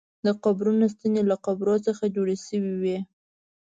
[0.25, 2.97] د قبرونو ستنې له ډبرو څخه جوړې شوې وې.